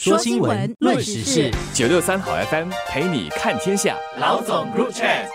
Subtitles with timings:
[0.00, 3.96] 说新闻，论时事，九六三好 FM 陪你看天下。
[4.20, 5.26] 老总 Group Chat，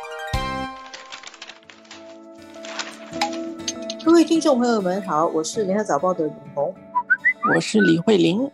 [4.05, 6.73] 各位听众朋友们好，我是联合早报的李红，
[7.53, 8.49] 我是李慧玲。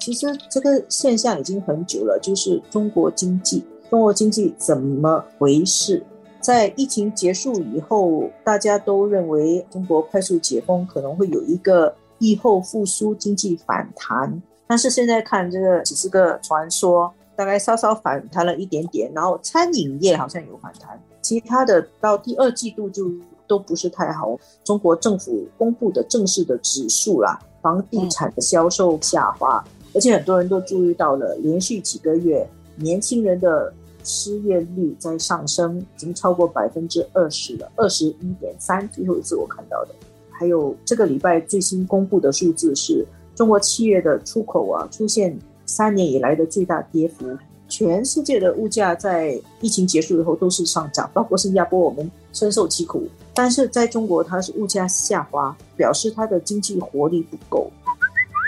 [0.00, 6.02] 其实这个现象已经很久了，就是中国经济，中国经济怎么回事？
[6.40, 14.40] 在疫情结束以后，大家都认为中国快速解封可能会有一个疫后复苏经济反弹。
[14.68, 23.10] 但是现在看这个只是个传说，大概稍稍反弹了一点点，然后餐饮业好像有反弹，其他的到第二季度就
[23.46, 24.38] 都不是太好。
[24.62, 32.46] 中国政府公布的正式的指数啦，房地产的销售下滑，而且很多人都注意到了，连续几个月
[32.76, 33.72] 年轻人的
[34.04, 39.94] 失业率在上升，已经超过百分之二十了，二十一点三，最后一次我看到的。
[40.30, 43.06] 还有这个礼拜最新公布的数字是。
[43.38, 47.38] 中国七月的出口啊，出现三年以来的最大跌幅。
[47.68, 53.06] 全世界的物价在疫情结束以后都是上涨，包括新加坡，我们深受其苦。
[53.32, 57.70] 但是在中国，它是物价下滑，表示它的经济活力不够。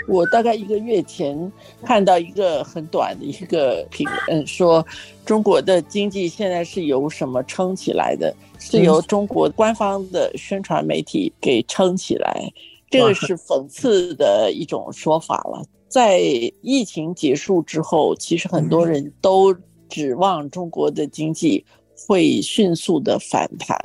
[0.09, 1.49] 我大概一个月前
[1.85, 4.85] 看到一个很短的一个评论，说
[5.25, 8.35] 中国的经济现在是由什么撑起来的？
[8.59, 12.51] 是由中国官方的宣传媒体给撑起来。
[12.91, 15.65] 这个是讽刺的一种说法了。
[15.87, 16.19] 在
[16.61, 19.51] 疫情结束之后，其实很多人都
[19.89, 21.65] 指望中国的经济
[22.05, 23.75] 会迅速的反弹。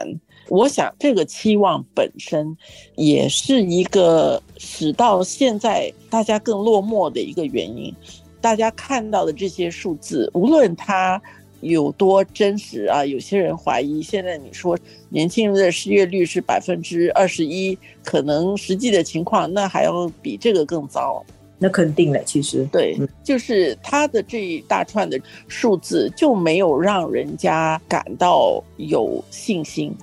[0.49, 2.57] 我想，这个期望本身
[2.97, 7.95] 也是一个使到现在大家更落寞的一个原因。
[8.41, 11.23] 大家看到的这些数字，无论它。
[11.61, 13.05] 有多真实啊？
[13.05, 21.25] 有些人怀疑，现在你说年轻人的失业率是百分之二十一，可能实际的情况那还要比这个更糟。
[21.59, 29.95] 那肯定了，其实对，就是他的这一大串的数字就没有让人家感到有信心。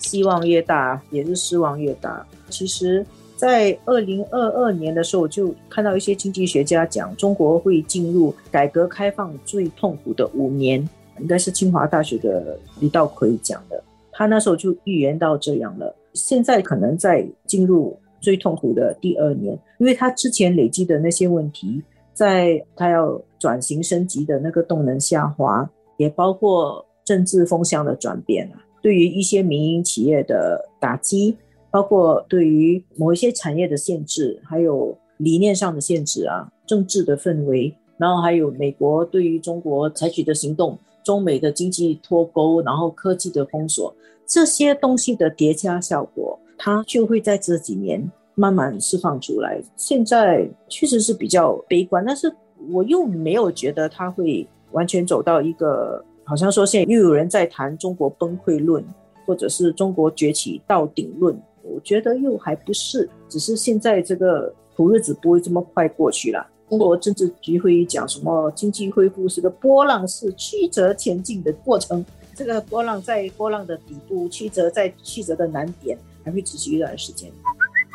[0.00, 2.26] 希望越大，也是失望越大。
[2.50, 3.04] 其实。
[3.36, 10.88] 在二零二二年的时候，就看到一些经济学家讲，中国会进入改革开放最痛苦的五年，
[11.20, 13.82] 应该是清华大学的李道奎讲的。
[14.12, 15.94] 他那时候就预言到这样了。
[16.12, 31.36] 现在可能在进入最痛苦的第二年，因为他之前累积的那些问题，在他要转型升级的那个动能下滑，也包括政治风向的转变啊，对于一些民营企业的打击。
[31.74, 43.92] 包括对于某一些产业的限制，还有理念上的限制啊，政治的氛围，然后还有美国对于中国采取的行动，中美的经济脱钩，然后科技的封锁，
[44.24, 49.60] 这些东西的叠加效果，它就会在这几年慢慢释放出来。
[49.74, 52.32] 现在确实是比较悲观，但是
[52.70, 58.84] 我又没有觉得它会完全走到一个，好像说现在又有人在谈中国崩溃论，
[59.26, 61.36] 或者是中国崛起到顶论。
[61.64, 66.46] 我觉得又还不是，只是现在这个苦日子不会这么快过去了。
[66.68, 68.50] 中国政治局会议讲什么？
[68.52, 72.04] 经济恢复是个波浪式曲折前进的过程，
[72.34, 77.30] 这个波浪在波浪的底部，曲折在曲折的难点，还会持续一段时间。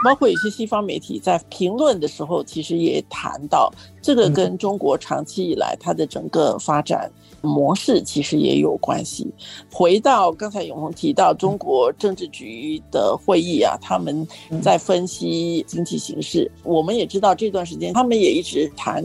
[0.03, 3.71] 包括有些西方媒体在评论的时候，其实也谈到
[4.01, 7.11] 这个跟中国长期以来它的整个发展
[7.41, 9.27] 模式其实也有关系。
[9.71, 14.27] 回到刚才永红提到中国政治局的会议啊，他们
[14.61, 16.49] 在分析经济形势。
[16.63, 19.03] 我们也知道这段时间他们也一直谈，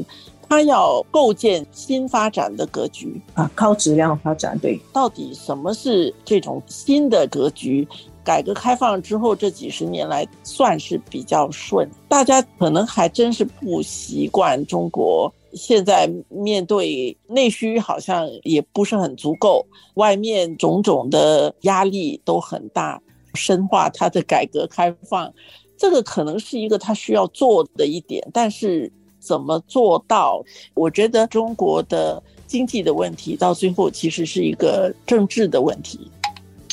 [0.49, 4.59] 他要构建新发展的格局啊，高质量发展。
[4.59, 7.87] 对，到底什么是这种新的格局？
[8.25, 11.89] 改革开放之后，这几十年来算是比较顺。
[12.09, 19.65] 大家可能还真是不习惯中国现在面对内需，好像也不是很足够，
[19.95, 23.01] 外面种种的压力都很大。
[23.37, 25.29] 深化它的改革开放，
[25.77, 30.41] 这个可能是一个他需要做的一点，但是怎么做到？
[30.75, 36.09] 我觉得中国的经济的问题到最后其实是一个政治的问题。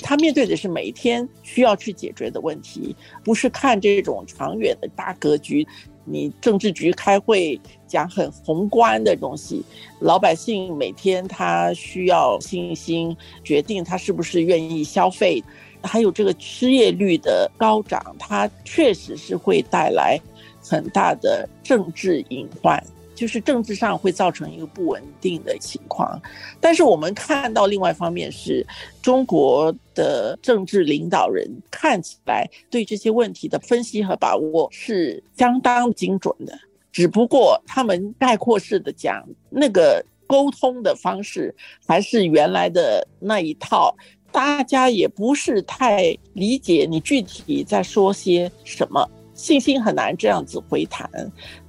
[0.01, 5.65] 他面对的是每一天需要去解决的问题，不是看这种长远的大格局。
[6.03, 9.63] 你政治局开会讲很宏观的东西，
[9.99, 15.41] 老百姓每天他需要信心，决定他是不是愿意消费。
[15.83, 20.19] 还有这个失业率的高涨，它确实是会带来
[20.59, 22.83] 很大的政治隐患。
[23.21, 26.19] 就是政治上会造成一个不稳定的情况，
[26.59, 28.65] 但是我们看到另外一方面是
[28.99, 36.59] 中国的政治领导人看起来对这些问题的分析和把握是相当精准的。
[36.91, 41.53] 只不过他们概括式的讲，那个沟通的方式
[41.85, 43.95] 还是原来的那一套，
[44.31, 51.07] 大家也不是太理解你具体在说些什么，信心很难这样子回弹。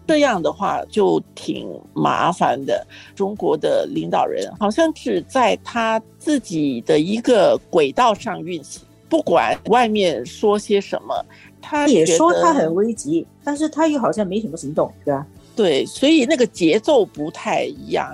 [0.07, 2.87] 这样的话就挺麻烦的。
[3.15, 11.25] 中国的领导人好像是在他自己的一个轨道上运行，不管外面说些什么。
[11.65, 15.25] 他也说他很危急，但是他又好像没什么行动，对吧？
[15.55, 18.13] 对，所以那个节奏不太一样。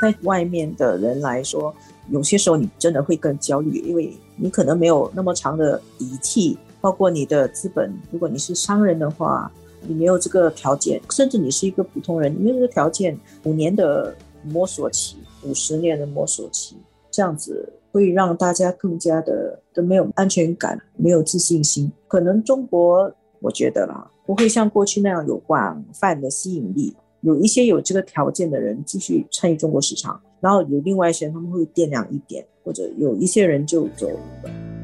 [0.00, 1.74] 在外面的人来说，
[2.08, 7.92] 有些时候你真的会更焦虑，因为你可能没有那么长的底气，包括你的资本。
[8.12, 9.50] 如果你是商人的话，
[9.86, 16.76] 你没有这个条件，甚至你是一个普通人，你没有这个条件，五年的摸索期，五十年的摸索期，
[17.10, 17.72] 这样子。
[17.92, 21.90] 会让大家更加的都没有安全感，没有自信心。
[22.06, 26.94] 可能中国，我觉得啦，不会像过去那样有广泛的吸引力。
[27.22, 34.79] 有一些有这个条件的人继续参与中国市场，然后有另外一些人他们会掂量一点，或者有一些人就走了。